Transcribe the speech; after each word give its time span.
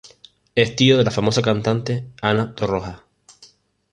Es 0.55 0.75
tío 0.75 0.97
de 0.97 1.03
la 1.03 1.11
famosa 1.11 1.43
cantante, 1.43 2.05
Ana 2.23 2.55
Torroja. 2.55 3.03